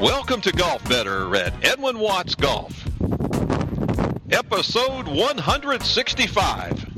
Welcome 0.00 0.40
to 0.42 0.52
Golf 0.52 0.86
Better 0.88 1.34
at 1.36 1.64
Edwin 1.64 1.98
Watts 1.98 2.34
Golf, 2.34 2.86
episode 4.30 5.06
165. 5.06 6.94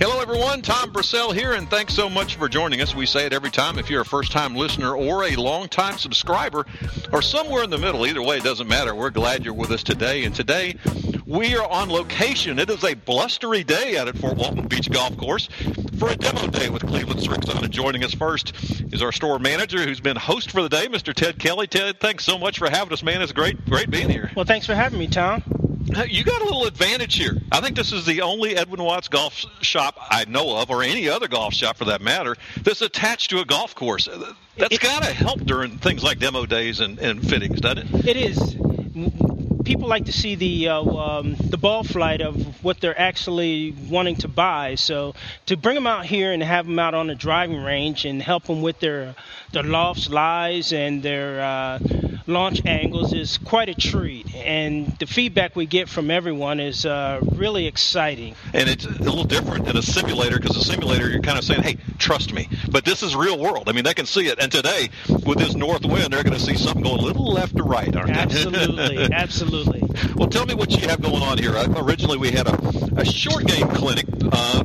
Hello, 0.00 0.20
everyone. 0.20 0.62
Tom 0.62 0.92
Brissell 0.92 1.34
here, 1.34 1.52
and 1.52 1.68
thanks 1.68 1.92
so 1.92 2.08
much 2.08 2.36
for 2.36 2.48
joining 2.48 2.80
us. 2.80 2.94
We 2.94 3.04
say 3.04 3.26
it 3.26 3.34
every 3.34 3.50
time. 3.50 3.78
If 3.78 3.90
you're 3.90 4.00
a 4.00 4.06
first 4.06 4.32
time 4.32 4.56
listener 4.56 4.94
or 4.96 5.24
a 5.24 5.36
long 5.36 5.68
time 5.68 5.98
subscriber, 5.98 6.64
or 7.12 7.20
somewhere 7.20 7.64
in 7.64 7.70
the 7.70 7.76
middle, 7.76 8.06
either 8.06 8.22
way, 8.22 8.38
it 8.38 8.44
doesn't 8.44 8.66
matter. 8.66 8.94
We're 8.94 9.10
glad 9.10 9.44
you're 9.44 9.52
with 9.52 9.70
us 9.70 9.82
today. 9.82 10.24
And 10.24 10.34
today, 10.34 10.76
we 11.30 11.54
are 11.56 11.70
on 11.70 11.88
location. 11.88 12.58
It 12.58 12.68
is 12.70 12.82
a 12.82 12.94
blustery 12.94 13.62
day 13.62 13.96
out 13.96 14.08
at 14.08 14.18
Fort 14.18 14.36
Walton 14.36 14.66
Beach 14.66 14.90
Golf 14.90 15.16
Course 15.16 15.48
for 15.96 16.08
a 16.08 16.16
demo 16.16 16.48
day 16.48 16.68
with 16.68 16.84
Cleveland 16.84 17.20
Srixon. 17.20 17.62
And 17.62 17.72
joining 17.72 18.02
us 18.02 18.12
first 18.12 18.52
is 18.92 19.00
our 19.00 19.12
store 19.12 19.38
manager, 19.38 19.80
who's 19.80 20.00
been 20.00 20.16
host 20.16 20.50
for 20.50 20.60
the 20.60 20.68
day, 20.68 20.88
Mr. 20.88 21.14
Ted 21.14 21.38
Kelly. 21.38 21.68
Ted, 21.68 22.00
thanks 22.00 22.24
so 22.24 22.36
much 22.36 22.58
for 22.58 22.68
having 22.68 22.92
us, 22.92 23.04
man. 23.04 23.22
It's 23.22 23.30
great, 23.30 23.64
great 23.66 23.90
being 23.90 24.08
here. 24.08 24.32
Well, 24.34 24.44
thanks 24.44 24.66
for 24.66 24.74
having 24.74 24.98
me, 24.98 25.06
Tom. 25.06 25.44
You 26.08 26.24
got 26.24 26.42
a 26.42 26.44
little 26.44 26.66
advantage 26.66 27.14
here. 27.14 27.40
I 27.52 27.60
think 27.60 27.76
this 27.76 27.92
is 27.92 28.04
the 28.06 28.22
only 28.22 28.56
Edwin 28.56 28.82
Watts 28.82 29.06
golf 29.06 29.44
shop 29.60 29.98
I 30.10 30.24
know 30.24 30.56
of, 30.56 30.68
or 30.68 30.82
any 30.82 31.08
other 31.08 31.28
golf 31.28 31.54
shop 31.54 31.76
for 31.76 31.84
that 31.86 32.00
matter, 32.00 32.36
that's 32.62 32.82
attached 32.82 33.30
to 33.30 33.38
a 33.38 33.44
golf 33.44 33.76
course. 33.76 34.08
That's 34.56 34.78
got 34.78 35.04
to 35.04 35.12
help 35.12 35.40
during 35.44 35.78
things 35.78 36.02
like 36.02 36.18
demo 36.18 36.44
days 36.44 36.80
and, 36.80 36.98
and 36.98 37.28
fittings, 37.28 37.60
doesn't 37.60 37.94
it? 37.94 38.08
It 38.08 38.16
is 38.16 39.29
people 39.64 39.88
like 39.88 40.06
to 40.06 40.12
see 40.12 40.34
the 40.34 40.68
uh, 40.68 40.82
um, 40.82 41.36
the 41.38 41.58
ball 41.58 41.84
flight 41.84 42.20
of 42.20 42.64
what 42.64 42.80
they're 42.80 42.98
actually 42.98 43.74
wanting 43.88 44.16
to 44.16 44.28
buy. 44.28 44.74
So 44.74 45.14
to 45.46 45.56
bring 45.56 45.74
them 45.74 45.86
out 45.86 46.06
here 46.06 46.32
and 46.32 46.42
have 46.42 46.66
them 46.66 46.78
out 46.78 46.94
on 46.94 47.06
the 47.06 47.14
driving 47.14 47.62
range 47.62 48.04
and 48.04 48.22
help 48.22 48.44
them 48.44 48.62
with 48.62 48.80
their 48.80 49.14
their 49.52 49.62
lofts, 49.62 50.08
lies, 50.08 50.72
and 50.72 51.02
their 51.02 51.40
uh, 51.40 51.78
launch 52.26 52.64
angles 52.64 53.12
is 53.12 53.38
quite 53.38 53.68
a 53.68 53.74
treat. 53.74 54.34
And 54.34 54.96
the 54.98 55.06
feedback 55.06 55.56
we 55.56 55.66
get 55.66 55.88
from 55.88 56.10
everyone 56.10 56.60
is 56.60 56.86
uh, 56.86 57.20
really 57.34 57.66
exciting. 57.66 58.34
And 58.52 58.68
it's 58.68 58.84
a 58.84 58.90
little 58.90 59.24
different 59.24 59.66
than 59.66 59.76
a 59.76 59.82
simulator 59.82 60.38
because 60.38 60.56
a 60.56 60.64
simulator 60.64 61.08
you're 61.08 61.22
kind 61.22 61.38
of 61.38 61.44
saying, 61.44 61.62
"Hey, 61.62 61.76
trust 61.98 62.32
me," 62.32 62.48
but 62.70 62.84
this 62.84 63.02
is 63.02 63.14
real 63.16 63.38
world. 63.38 63.68
I 63.68 63.72
mean, 63.72 63.84
they 63.84 63.94
can 63.94 64.06
see 64.06 64.28
it. 64.28 64.38
And 64.38 64.50
today, 64.50 64.90
with 65.24 65.38
this 65.38 65.54
north 65.54 65.84
wind, 65.84 66.12
they're 66.12 66.24
going 66.24 66.38
to 66.38 66.44
see 66.44 66.56
something 66.56 66.82
go 66.82 66.94
a 66.94 66.96
little 66.96 67.32
left 67.32 67.56
to 67.56 67.62
right, 67.62 67.94
aren't 67.94 68.08
they? 68.08 68.20
Absolutely, 68.20 68.98
absolutely. 69.12 69.82
Well, 70.14 70.28
tell 70.28 70.46
me 70.46 70.54
what 70.54 70.70
you 70.70 70.88
have 70.88 71.00
going 71.00 71.22
on 71.22 71.38
here. 71.38 71.54
Originally, 71.76 72.18
we 72.18 72.30
had 72.30 72.46
a, 72.46 72.56
a 72.96 73.04
short 73.04 73.46
game 73.46 73.68
clinic. 73.68 74.06
Uh, 74.32 74.64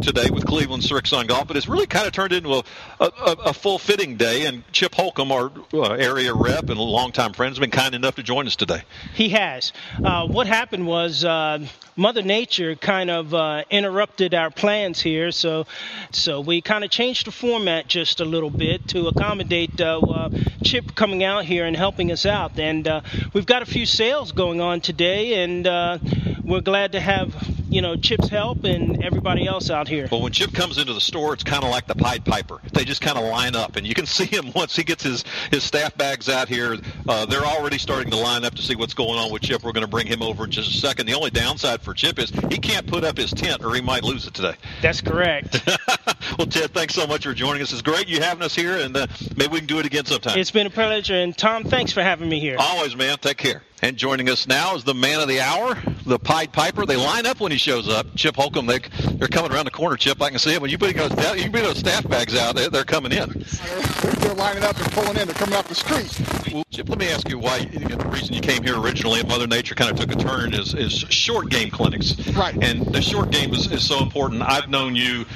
today 0.00 0.30
with 0.30 0.46
Cleveland 0.46 0.82
Srixon 0.82 1.26
Golf, 1.26 1.48
but 1.48 1.56
it's 1.56 1.68
really 1.68 1.86
kind 1.86 2.06
of 2.06 2.12
turned 2.12 2.32
into 2.32 2.54
a, 2.54 2.62
a, 3.00 3.36
a 3.46 3.52
full 3.52 3.78
fitting 3.78 4.16
day. 4.16 4.46
And 4.46 4.62
Chip 4.72 4.94
Holcomb, 4.94 5.32
our 5.32 5.50
uh, 5.72 5.92
area 5.92 6.34
rep 6.34 6.68
and 6.68 6.78
longtime 6.78 7.32
friend, 7.32 7.50
has 7.50 7.58
been 7.58 7.70
kind 7.70 7.94
enough 7.94 8.16
to 8.16 8.22
join 8.22 8.46
us 8.46 8.56
today. 8.56 8.82
He 9.14 9.30
has. 9.30 9.72
Uh, 10.02 10.26
what 10.26 10.46
happened 10.46 10.86
was 10.86 11.24
uh, 11.24 11.66
Mother 11.96 12.22
Nature 12.22 12.74
kind 12.74 13.10
of 13.10 13.34
uh, 13.34 13.64
interrupted 13.70 14.34
our 14.34 14.50
plans 14.50 15.00
here, 15.00 15.30
so 15.30 15.66
so 16.10 16.40
we 16.40 16.60
kind 16.60 16.84
of 16.84 16.90
changed 16.90 17.26
the 17.26 17.32
format 17.32 17.88
just 17.88 18.20
a 18.20 18.24
little 18.24 18.50
bit 18.50 18.88
to 18.88 19.08
accommodate 19.08 19.80
uh, 19.80 20.00
uh, 20.00 20.30
Chip 20.64 20.94
coming 20.94 21.24
out 21.24 21.44
here 21.44 21.64
and 21.64 21.76
helping 21.76 22.12
us 22.12 22.26
out. 22.26 22.58
And 22.58 22.88
we've 23.32 23.46
got 23.46 23.62
a 23.62 23.66
few 23.66 23.86
sales 23.86 24.32
going 24.32 24.60
on 24.60 24.80
today, 24.80 25.44
and 25.44 25.64
we're 26.44 26.60
glad 26.60 26.92
to 26.92 27.00
have 27.00 27.55
you 27.68 27.82
know 27.82 27.96
Chip's 27.96 28.28
help 28.28 28.64
and 28.64 29.02
everybody 29.02 29.46
else 29.46 29.70
out 29.70 29.88
here. 29.88 30.08
Well, 30.10 30.22
when 30.22 30.32
Chip 30.32 30.52
comes 30.52 30.78
into 30.78 30.92
the 30.92 31.00
store, 31.00 31.34
it's 31.34 31.44
kind 31.44 31.64
of 31.64 31.70
like 31.70 31.86
the 31.86 31.94
Pied 31.94 32.24
Piper. 32.24 32.60
They 32.72 32.84
just 32.84 33.00
kind 33.00 33.18
of 33.18 33.24
line 33.24 33.56
up, 33.56 33.76
and 33.76 33.86
you 33.86 33.94
can 33.94 34.06
see 34.16 34.26
him 34.26 34.52
once 34.54 34.76
he 34.76 34.84
gets 34.84 35.02
his 35.02 35.24
his 35.50 35.64
staff 35.64 35.96
bags 35.96 36.28
out 36.28 36.48
here. 36.48 36.76
Uh, 37.08 37.26
they're 37.26 37.44
already 37.44 37.78
starting 37.78 38.10
to 38.10 38.16
line 38.16 38.44
up 38.44 38.54
to 38.54 38.62
see 38.62 38.76
what's 38.76 38.94
going 38.94 39.18
on 39.18 39.32
with 39.32 39.42
Chip. 39.42 39.62
We're 39.62 39.72
going 39.72 39.84
to 39.86 39.90
bring 39.90 40.06
him 40.06 40.22
over 40.22 40.44
in 40.44 40.50
just 40.50 40.70
a 40.70 40.78
second. 40.78 41.06
The 41.06 41.14
only 41.14 41.30
downside 41.30 41.82
for 41.82 41.94
Chip 41.94 42.18
is 42.18 42.30
he 42.48 42.58
can't 42.58 42.86
put 42.86 43.04
up 43.04 43.16
his 43.16 43.32
tent, 43.32 43.64
or 43.64 43.74
he 43.74 43.80
might 43.80 44.04
lose 44.04 44.26
it 44.26 44.34
today. 44.34 44.54
That's 44.82 45.00
correct. 45.00 45.60
well, 46.38 46.46
Ted, 46.46 46.72
thanks 46.72 46.94
so 46.94 47.06
much 47.06 47.24
for 47.24 47.34
joining 47.34 47.62
us. 47.62 47.72
It's 47.72 47.82
great 47.82 48.08
you 48.08 48.20
having 48.20 48.42
us 48.42 48.54
here, 48.54 48.78
and 48.78 48.96
uh, 48.96 49.06
maybe 49.36 49.52
we 49.52 49.58
can 49.58 49.66
do 49.66 49.78
it 49.78 49.86
again 49.86 50.04
sometime. 50.04 50.38
It's 50.38 50.50
been 50.50 50.66
a 50.66 50.70
pleasure, 50.70 51.14
and 51.14 51.36
Tom, 51.36 51.64
thanks 51.64 51.92
for 51.92 52.02
having 52.02 52.28
me 52.28 52.40
here. 52.40 52.56
Always, 52.58 52.96
man. 52.96 53.18
Take 53.18 53.38
care. 53.38 53.62
And 53.82 53.98
joining 53.98 54.30
us 54.30 54.46
now 54.46 54.74
is 54.74 54.84
the 54.84 54.94
man 54.94 55.20
of 55.20 55.28
the 55.28 55.40
hour, 55.40 55.76
the 56.06 56.18
Pied 56.18 56.50
Piper. 56.50 56.86
They 56.86 56.96
line 56.96 57.26
up 57.26 57.40
when 57.40 57.52
he 57.52 57.58
shows 57.58 57.88
up. 57.90 58.06
Chip 58.16 58.34
Holcomb, 58.34 58.64
they, 58.64 58.78
they're 59.12 59.28
coming 59.28 59.52
around 59.52 59.66
the 59.66 59.70
corner, 59.70 59.96
Chip. 59.96 60.20
I 60.22 60.30
can 60.30 60.38
see 60.38 60.52
them. 60.52 60.62
When 60.62 60.70
you 60.70 60.78
put 60.78 60.96
those, 60.96 61.10
you 61.42 61.50
put 61.50 61.62
those 61.62 61.78
staff 61.78 62.08
bags 62.08 62.34
out, 62.34 62.56
they're, 62.56 62.70
they're 62.70 62.84
coming 62.84 63.12
in. 63.12 63.44
They're 64.20 64.34
lining 64.34 64.64
up 64.64 64.78
and 64.78 64.90
pulling 64.92 65.18
in. 65.18 65.26
They're 65.26 65.34
coming 65.34 65.54
off 65.54 65.68
the 65.68 65.74
street. 65.74 66.54
Well, 66.54 66.64
Chip, 66.70 66.88
let 66.88 66.98
me 66.98 67.08
ask 67.08 67.28
you 67.28 67.38
why 67.38 67.66
the 67.66 68.08
reason 68.08 68.34
you 68.34 68.40
came 68.40 68.62
here 68.62 68.80
originally 68.80 69.20
and 69.20 69.28
Mother 69.28 69.46
Nature 69.46 69.74
kind 69.74 69.90
of 69.90 69.98
took 69.98 70.10
a 70.10 70.18
turn 70.18 70.54
is, 70.54 70.72
is 70.72 70.92
short 70.92 71.50
game 71.50 71.70
clinics. 71.70 72.16
Right. 72.28 72.56
And 72.62 72.86
the 72.86 73.02
short 73.02 73.30
game 73.30 73.52
is, 73.52 73.70
is 73.70 73.86
so 73.86 74.02
important. 74.02 74.40
I've 74.42 74.70
known 74.70 74.96
you 74.96 75.26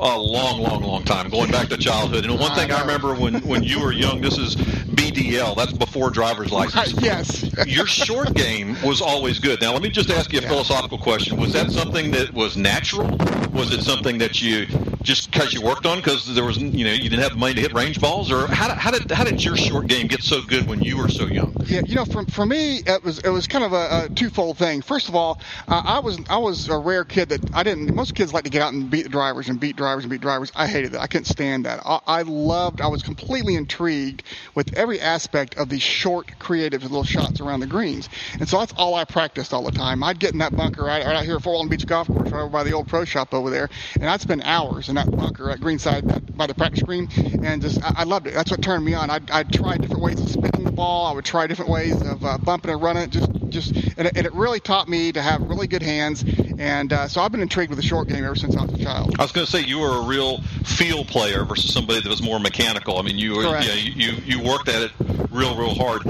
a 0.00 0.18
long, 0.18 0.60
long, 0.60 0.82
long 0.82 1.04
time, 1.04 1.28
going 1.28 1.50
back 1.50 1.68
to 1.68 1.76
childhood. 1.76 2.24
And 2.24 2.38
one 2.38 2.54
thing 2.54 2.72
I, 2.72 2.78
I 2.78 2.80
remember 2.80 3.14
when, 3.14 3.34
when 3.46 3.62
you 3.62 3.80
were 3.80 3.92
young, 3.92 4.20
this 4.20 4.38
is 4.38 4.56
BDL. 4.56 5.54
That's 5.56 5.72
before 5.72 6.10
driver's 6.10 6.50
license. 6.52 7.00
yes. 7.02 7.44
Your 7.66 7.86
short 7.86 8.34
game 8.34 8.76
was 8.82 9.02
always 9.02 9.38
good. 9.38 9.60
Now, 9.60 9.72
let 9.72 9.82
me 9.82 9.90
just 9.90 10.10
ask 10.10 10.32
you 10.32 10.38
a 10.38 10.42
philosophical 10.42 10.98
question. 10.98 11.38
Was 11.38 11.52
that 11.52 11.70
something 11.70 12.10
that 12.12 12.32
was 12.32 12.56
natural? 12.56 13.08
Was 13.52 13.72
it 13.72 13.82
something 13.82 14.16
that 14.18 14.40
you 14.40 14.66
just 15.02 15.30
because 15.30 15.52
you 15.52 15.62
worked 15.62 15.86
on 15.86 15.98
because 15.98 16.32
there 16.34 16.44
was 16.44 16.58
you 16.58 16.84
know 16.84 16.92
you 16.92 17.08
didn't 17.08 17.22
have 17.22 17.36
money 17.36 17.54
to 17.54 17.60
hit 17.60 17.72
range 17.72 18.00
balls, 18.00 18.30
or 18.30 18.46
how, 18.46 18.74
how 18.74 18.90
did 18.90 19.10
how 19.10 19.24
did 19.24 19.42
your 19.42 19.56
short 19.56 19.86
game 19.86 20.06
get 20.06 20.22
so 20.22 20.42
good 20.42 20.66
when 20.66 20.82
you 20.82 20.96
were 20.96 21.08
so 21.08 21.26
young? 21.26 21.54
Yeah, 21.66 21.82
you 21.86 21.94
know, 21.94 22.04
for, 22.04 22.24
for 22.26 22.46
me, 22.46 22.82
it 22.86 23.02
was 23.02 23.18
it 23.20 23.30
was 23.30 23.46
kind 23.46 23.64
of 23.64 23.72
a, 23.72 24.04
a 24.04 24.08
twofold 24.14 24.58
thing. 24.58 24.82
First 24.82 25.08
of 25.08 25.14
all, 25.14 25.40
uh, 25.68 25.82
I 25.84 25.98
was 26.00 26.18
I 26.28 26.36
was 26.36 26.68
a 26.68 26.78
rare 26.78 27.04
kid 27.04 27.30
that 27.30 27.54
I 27.54 27.62
didn't. 27.62 27.94
Most 27.94 28.14
kids 28.14 28.32
like 28.32 28.44
to 28.44 28.50
get 28.50 28.62
out 28.62 28.72
and 28.72 28.90
beat 28.90 29.02
the 29.02 29.08
drivers 29.08 29.48
and 29.48 29.58
beat 29.58 29.76
drivers 29.76 30.04
and 30.04 30.10
beat 30.10 30.20
drivers. 30.20 30.52
I 30.54 30.66
hated 30.66 30.92
that. 30.92 31.00
I 31.00 31.06
couldn't 31.06 31.26
stand 31.26 31.64
that. 31.64 31.80
I, 31.84 32.00
I 32.06 32.22
loved. 32.22 32.80
I 32.80 32.88
was 32.88 33.02
completely 33.02 33.54
intrigued 33.54 34.22
with 34.54 34.76
every 34.76 35.00
aspect 35.00 35.56
of 35.56 35.68
these 35.68 35.82
short, 35.82 36.38
creative 36.38 36.82
little 36.82 37.04
shots 37.04 37.40
around 37.40 37.60
the 37.60 37.66
greens, 37.66 38.08
and 38.38 38.48
so 38.48 38.58
that's 38.58 38.72
all 38.76 38.94
I 38.94 39.04
practiced 39.04 39.54
all 39.54 39.62
the 39.62 39.72
time. 39.72 40.02
I'd 40.02 40.18
get 40.18 40.32
in 40.32 40.38
that 40.38 40.54
bunker 40.54 40.84
right, 40.84 41.04
right 41.04 41.16
out 41.16 41.24
here 41.24 41.36
at 41.36 41.42
Fort 41.42 41.54
Walton 41.54 41.70
Beach 41.70 41.86
Golf 41.86 42.06
Course, 42.06 42.30
right 42.30 42.42
over 42.42 42.50
by 42.50 42.64
the 42.64 42.72
old 42.72 42.88
pro 42.88 43.04
shop 43.04 43.32
over 43.32 43.48
there, 43.48 43.70
and 43.94 44.08
I'd 44.08 44.20
spend 44.20 44.42
hours 44.44 44.89
in 44.90 44.96
that 44.96 45.10
bunker 45.10 45.50
at 45.50 45.60
greenside 45.60 46.36
by 46.36 46.46
the 46.46 46.54
practice 46.54 46.82
green, 46.82 47.08
and 47.42 47.62
just 47.62 47.82
I, 47.82 47.94
I 47.98 48.04
loved 48.04 48.26
it. 48.26 48.34
That's 48.34 48.50
what 48.50 48.62
turned 48.62 48.84
me 48.84 48.94
on. 48.94 49.08
I'd, 49.08 49.30
I'd 49.30 49.52
try 49.52 49.76
different 49.76 50.02
ways 50.02 50.20
of 50.20 50.28
spinning 50.28 50.64
the 50.64 50.72
ball. 50.72 51.06
I 51.06 51.12
would 51.12 51.24
try 51.24 51.46
different 51.46 51.70
ways 51.70 52.00
of 52.02 52.24
uh, 52.24 52.38
bumping 52.38 52.70
and 52.70 52.82
running 52.82 53.04
it. 53.04 53.10
Just 53.10 53.30
just 53.48 53.74
and 53.74 54.06
it, 54.06 54.16
and 54.16 54.26
it, 54.26 54.32
really 54.34 54.60
taught 54.60 54.88
me 54.88 55.12
to 55.12 55.22
have 55.22 55.42
really 55.42 55.66
good 55.66 55.82
hands, 55.82 56.24
and 56.58 56.92
uh, 56.92 57.08
so 57.08 57.20
I've 57.20 57.32
been 57.32 57.42
intrigued 57.42 57.70
with 57.70 57.78
the 57.78 57.84
short 57.84 58.08
game 58.08 58.24
ever 58.24 58.36
since 58.36 58.56
I 58.56 58.64
was 58.64 58.72
a 58.72 58.84
child. 58.84 59.14
I 59.18 59.22
was 59.22 59.32
going 59.32 59.44
to 59.44 59.50
say 59.50 59.60
you 59.60 59.78
were 59.78 59.98
a 59.98 60.02
real 60.02 60.42
field 60.64 61.08
player 61.08 61.44
versus 61.44 61.72
somebody 61.72 62.00
that 62.00 62.08
was 62.08 62.22
more 62.22 62.38
mechanical. 62.38 62.98
I 62.98 63.02
mean, 63.02 63.18
you 63.18 63.36
were, 63.36 63.60
you, 63.60 63.92
you 63.94 64.12
you 64.24 64.42
worked 64.42 64.68
at 64.68 64.82
it 64.82 64.92
real 65.30 65.56
real 65.56 65.74
hard. 65.74 66.02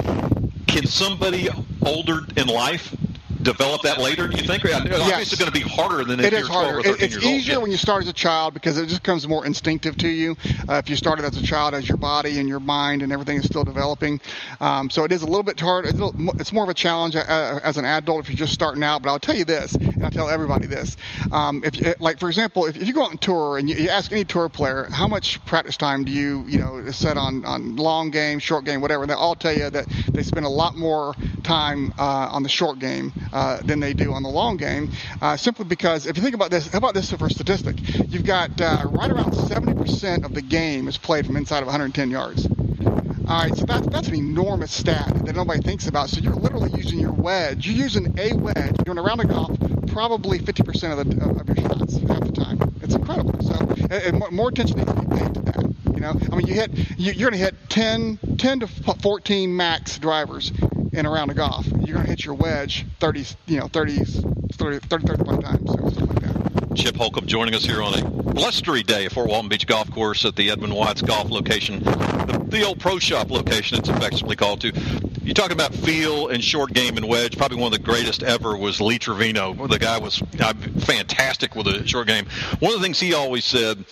Can 0.66 0.86
somebody 0.86 1.48
older 1.84 2.20
in 2.36 2.47
life 2.47 2.94
develop 3.43 3.83
that 3.83 3.99
later? 3.99 4.28
Do 4.28 4.37
you 4.37 4.47
think? 4.47 4.65
Yes. 4.65 4.81
Obviously, 4.81 5.23
it's 5.23 5.34
going 5.37 5.51
to 5.51 5.53
be 5.53 5.61
harder 5.61 6.05
than 6.05 6.21
if 6.21 6.27
it 6.27 6.33
is 6.33 6.49
harder. 6.49 6.81
it's 6.84 7.17
easier 7.17 7.56
old. 7.56 7.62
when 7.62 7.71
you 7.71 7.77
start 7.77 8.03
as 8.03 8.09
a 8.09 8.12
child 8.12 8.55
because 8.55 8.78
it 8.78 8.87
just 8.87 9.03
comes 9.03 9.27
more 9.27 9.47
instinctive 9.47 9.97
to 9.99 10.09
you. 10.09 10.37
Uh, 10.69 10.75
if 10.75 10.89
you 10.89 10.97
started 10.97 11.25
as 11.25 11.37
a 11.37 11.43
child, 11.43 11.75
as 11.75 11.89
your 11.89 11.99
body 11.99 12.39
and 12.39 12.49
your 12.49 12.61
mind 12.61 13.03
and 13.03 13.12
everything 13.12 13.39
is 13.39 13.45
still 13.45 13.65
developing, 13.65 14.21
um, 14.61 14.91
so 14.91 15.05
it 15.05 15.12
is 15.12 15.23
a 15.23 15.27
little 15.27 15.43
bit 15.43 15.59
hard. 15.59 15.87
It's, 15.87 15.99
little, 15.99 16.15
it's 16.41 16.53
more 16.53 16.65
of 16.65 16.71
a 16.71 16.75
challenge 16.75 17.17
uh, 17.17 17.61
as 17.62 17.77
an 17.77 17.84
adult 17.84 18.21
if 18.25 18.28
you're 18.28 18.37
just 18.37 18.53
starting 18.53 18.83
out. 18.83 19.03
But 19.03 19.10
I'll 19.10 19.19
tell 19.19 19.37
you 19.37 19.45
this, 19.45 19.75
and 19.75 20.04
I'll 20.04 20.10
tell 20.10 20.28
everybody 20.28 20.66
this: 20.66 20.97
um, 21.33 21.63
if, 21.65 22.01
like 22.01 22.19
for 22.19 22.28
example, 22.28 22.66
if, 22.66 22.77
if, 22.77 22.86
you 22.86 22.95
go 22.95 23.04
out 23.04 23.10
on 23.10 23.19
tour 23.19 23.59
and 23.59 23.69
you, 23.69 23.77
you, 23.77 23.89
ask 23.89 24.13
any 24.13 24.25
tour 24.25 24.48
player 24.48 24.89
how 24.91 25.09
much 25.09 25.45
practice 25.45 25.77
time 25.77 26.04
do 26.04 26.13
you 26.13 26.45
you 26.47 26.59
know 26.59 26.91
set 26.91 27.16
on 27.16 27.45
on 27.45 27.77
long 27.77 28.10
game, 28.10 28.39
short 28.39 28.65
game, 28.65 28.81
whatever, 28.81 29.07
they 29.07 29.15
all 29.15 29.34
tell 29.34 29.57
you 29.57 29.71
that 29.71 29.86
they 30.13 30.22
spend 30.22 30.47
a 30.47 30.51
lot 30.51 30.77
more 30.77 31.15
time 31.50 31.92
uh, 31.98 32.28
on 32.30 32.44
the 32.44 32.48
short 32.48 32.78
game 32.78 33.12
uh, 33.32 33.60
than 33.62 33.80
they 33.80 33.92
do 33.92 34.12
on 34.12 34.22
the 34.22 34.28
long 34.28 34.56
game, 34.56 34.88
uh, 35.20 35.36
simply 35.36 35.64
because 35.64 36.06
if 36.06 36.16
you 36.16 36.22
think 36.22 36.36
about 36.36 36.50
this, 36.50 36.68
how 36.68 36.78
about 36.78 36.94
this 36.94 37.10
for 37.12 37.26
a 37.26 37.30
statistic? 37.30 37.76
You've 38.08 38.24
got 38.24 38.60
right 38.60 39.10
around 39.10 39.32
70% 39.32 40.24
of 40.24 40.32
the 40.32 40.42
game 40.42 40.86
is 40.86 40.97
played 40.97 41.26
from 41.26 41.36
inside 41.36 41.58
of 41.58 41.66
110 41.66 42.10
yards. 42.10 42.47
All 42.47 43.42
right, 43.42 43.54
so 43.54 43.64
that's 43.64 43.86
that's 43.88 44.08
an 44.08 44.16
enormous 44.16 44.72
stat 44.72 45.24
that 45.24 45.36
nobody 45.36 45.60
thinks 45.60 45.86
about. 45.86 46.08
So 46.08 46.20
you're 46.20 46.34
literally 46.34 46.70
using 46.72 46.98
your 46.98 47.12
wedge. 47.12 47.66
You're 47.66 47.76
using 47.76 48.18
a 48.18 48.32
wedge. 48.32 48.56
You're 48.56 48.94
doing 48.94 48.98
a 48.98 49.02
round 49.02 49.20
of 49.20 49.28
golf, 49.28 49.56
probably 49.88 50.41
50% 50.41 50.98
of, 50.98 51.08
the, 51.08 51.24
of 51.24 51.47
your 51.47 51.56
shots 51.56 51.97
half 52.08 52.20
the 52.20 52.32
time. 52.32 52.74
It's 52.82 52.94
incredible. 52.94 53.41
So 53.42 54.30
more 54.30 54.48
attention 54.48 54.78
needs 54.78 54.92
to 54.92 55.00
be 55.02 55.16
paid 55.16 55.34
to 55.34 55.41
that. 55.42 55.74
You 55.94 56.00
know, 56.00 56.14
I 56.32 56.36
mean, 56.36 56.47
you 56.47 56.54
hit 56.54 56.70
you, 56.98 57.12
are 57.12 57.30
going 57.30 57.32
to 57.32 57.38
hit 57.38 57.54
10, 57.68 58.18
10 58.38 58.60
to 58.60 58.66
14 58.66 59.56
max 59.56 59.98
drivers 59.98 60.50
in 60.92 61.07
a 61.07 61.10
round 61.10 61.31
of 61.31 61.37
golf. 61.37 61.66
You're 61.66 61.95
going 61.95 62.04
to 62.04 62.10
hit 62.10 62.25
your 62.25 62.34
wedge 62.34 62.87
30, 62.98 63.27
you 63.47 63.60
know, 63.60 63.69
30, 63.69 64.04
30, 64.04 64.78
30 64.78 65.07
35 65.07 65.41
times 65.41 65.71
something 65.71 66.07
like 66.07 66.22
that. 66.22 66.77
Chip 66.77 66.97
Holcomb 66.97 67.27
joining 67.27 67.54
us 67.54 67.65
here 67.65 67.83
on 67.83 67.98
a 67.98 68.04
blustery 68.04 68.83
day 68.83 69.07
at 69.07 69.13
Fort 69.13 69.28
Walton 69.28 69.48
Beach 69.48 69.66
Golf 69.66 69.91
Course 69.91 70.25
at 70.25 70.37
the 70.37 70.51
Edwin 70.51 70.72
Watts 70.75 71.03
Golf 71.03 71.31
location, 71.31 71.83
the, 71.83 72.45
the 72.48 72.65
old 72.65 72.78
Pro 72.78 72.98
Shop 72.98 73.31
location 73.31 73.78
it's 73.78 73.89
affectionately 73.89 74.37
called 74.37 74.60
to. 74.63 74.72
You 75.22 75.34
talking 75.34 75.53
about 75.53 75.75
feel 75.75 76.28
and 76.28 76.42
short 76.42 76.72
game 76.72 76.97
and 76.97 77.07
wedge? 77.07 77.36
Probably 77.36 77.59
one 77.59 77.72
of 77.72 77.78
the 77.78 77.84
greatest 77.84 78.22
ever 78.22 78.57
was 78.57 78.81
Lee 78.81 78.98
Trevino. 78.98 79.54
The 79.66 79.78
guy 79.78 79.98
was 79.98 80.22
uh, 80.41 80.54
fantastic 80.54 81.54
with 81.54 81.66
a 81.69 81.86
short 81.86 82.07
game. 82.07 82.27
One 82.59 82.72
of 82.72 82.81
the 82.81 82.83
things 82.83 82.98
he 82.98 83.15
always 83.15 83.45
said 83.45 83.84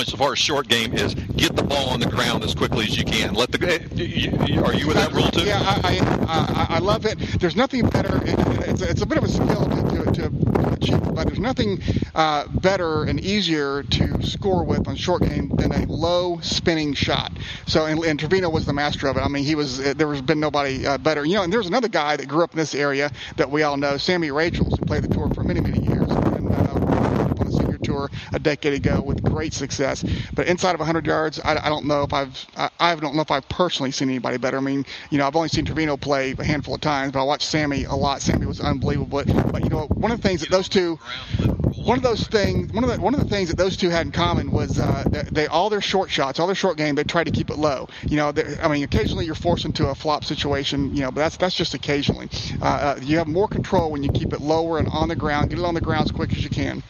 as 0.00 0.10
far 0.10 0.32
as 0.32 0.38
short 0.38 0.68
game 0.68 0.94
is 0.94 1.14
get 1.14 1.56
the 1.56 1.62
ball 1.62 1.88
on 1.90 2.00
the 2.00 2.06
ground 2.06 2.44
as 2.44 2.54
quickly 2.54 2.84
as 2.84 2.96
you 2.96 3.04
can. 3.04 3.34
Let 3.34 3.52
the 3.52 3.58
eh, 3.66 4.60
are 4.62 4.74
you 4.74 4.86
with 4.86 4.96
that 4.96 5.12
rule 5.12 5.30
too? 5.30 5.44
Yeah, 5.44 5.60
I 5.62 5.98
I, 6.28 6.76
I 6.76 6.78
love 6.78 7.04
it. 7.06 7.18
There's 7.40 7.56
nothing 7.56 7.88
better. 7.88 8.20
It's 8.24 8.80
it's 8.80 9.02
a 9.02 9.06
bit 9.06 9.18
of 9.18 9.24
a 9.24 9.28
skill 9.28 9.64
to, 9.68 10.04
to, 10.04 10.12
to 10.12 10.72
achieve, 10.72 11.14
but 11.14 11.26
there's 11.26 11.38
nothing 11.40 11.80
uh, 12.14 12.46
better 12.48 13.04
and 13.04 13.20
easier 13.20 13.82
to 13.82 14.22
score 14.22 14.64
with 14.64 14.86
on 14.88 14.96
short 14.96 15.22
game 15.22 15.48
than 15.56 15.72
a 15.72 15.86
low 15.86 16.38
spinning 16.42 16.94
shot. 16.94 17.32
So 17.66 17.86
and, 17.86 18.02
and 18.04 18.18
Trevino 18.18 18.50
was 18.50 18.66
the 18.66 18.72
master 18.72 19.08
of 19.08 19.16
it. 19.16 19.20
I 19.20 19.28
mean, 19.28 19.44
he 19.44 19.54
was 19.54 19.78
there 19.94 20.10
has 20.12 20.22
been 20.22 20.40
nobody 20.40 20.86
uh, 20.86 20.98
better. 20.98 21.24
You 21.24 21.34
know, 21.34 21.42
and 21.42 21.52
there's 21.52 21.66
another 21.66 21.88
guy 21.88 22.16
that 22.16 22.28
grew 22.28 22.44
up 22.44 22.52
in 22.52 22.58
this 22.58 22.74
area 22.74 23.10
that 23.36 23.50
we 23.50 23.62
all 23.62 23.76
know, 23.76 23.96
Sammy 23.96 24.30
Rachels, 24.30 24.78
who 24.78 24.86
played 24.86 25.02
the 25.02 25.12
tour 25.12 25.28
for 25.34 25.42
many 25.42 25.60
many 25.60 25.81
A 28.32 28.38
decade 28.38 28.74
ago 28.74 29.00
with 29.00 29.22
great 29.22 29.54
success. 29.54 30.04
But 30.34 30.46
inside 30.46 30.74
of 30.74 30.80
100 30.80 31.06
yards, 31.06 31.40
I, 31.40 31.66
I 31.66 31.68
don't 31.68 31.86
know 31.86 32.02
if 32.02 32.12
I've 32.12 32.46
I, 32.56 32.70
I, 32.80 32.94
don't 32.96 33.14
know 33.14 33.22
if 33.22 33.30
I've 33.30 33.48
personally 33.48 33.90
seen 33.90 34.08
anybody 34.08 34.38
better. 34.38 34.58
I 34.58 34.60
mean, 34.60 34.86
you 35.10 35.18
know, 35.18 35.26
I've 35.26 35.36
only 35.36 35.48
seen 35.48 35.64
Trevino 35.64 35.96
play 35.96 36.34
a 36.38 36.44
handful 36.44 36.74
of 36.74 36.80
times, 36.80 37.12
but 37.12 37.20
I 37.20 37.24
watched 37.24 37.48
Sammy 37.48 37.84
a 37.84 37.94
lot. 37.94 38.22
Sammy 38.22 38.46
was 38.46 38.60
unbelievable. 38.60 39.22
But, 39.24 39.52
but 39.52 39.62
you 39.62 39.70
know, 39.70 39.86
one 39.86 40.10
of 40.10 40.20
the 40.20 40.26
things 40.26 40.40
that 40.40 40.50
those 40.50 40.68
two 40.68 40.98
one 41.84 41.96
of 41.96 42.02
those 42.02 42.26
things, 42.26 42.72
one 42.72 42.84
of 42.84 42.90
the 42.90 43.00
one 43.00 43.14
of 43.14 43.20
the 43.20 43.28
things 43.28 43.48
that 43.48 43.56
those 43.56 43.76
two 43.76 43.88
had 43.88 44.06
in 44.06 44.12
common 44.12 44.50
was 44.50 44.78
uh, 44.78 45.04
they, 45.08 45.22
they, 45.22 45.46
all 45.46 45.70
their 45.70 45.80
short 45.80 46.10
shots, 46.10 46.38
all 46.38 46.46
their 46.46 46.54
short 46.54 46.76
game, 46.76 46.94
they 46.94 47.04
try 47.04 47.24
to 47.24 47.30
keep 47.30 47.50
it 47.50 47.58
low. 47.58 47.88
You 48.06 48.16
know, 48.16 48.32
I 48.62 48.68
mean, 48.68 48.84
occasionally 48.84 49.26
you're 49.26 49.34
forced 49.34 49.64
into 49.64 49.88
a 49.88 49.94
flop 49.94 50.24
situation, 50.24 50.94
you 50.94 51.02
know, 51.02 51.10
but 51.10 51.20
that's 51.20 51.36
that's 51.36 51.54
just 51.54 51.74
occasionally. 51.74 52.28
Uh, 52.60 52.64
uh, 52.64 53.00
you 53.02 53.18
have 53.18 53.28
more 53.28 53.48
control 53.48 53.90
when 53.90 54.02
you 54.02 54.10
keep 54.12 54.32
it 54.32 54.40
lower 54.40 54.78
and 54.78 54.88
on 54.88 55.08
the 55.08 55.16
ground. 55.16 55.50
Get 55.50 55.58
it 55.58 55.64
on 55.64 55.74
the 55.74 55.80
ground 55.80 56.06
as 56.06 56.12
quick 56.12 56.32
as 56.32 56.42
you 56.42 56.50
can. 56.50 56.82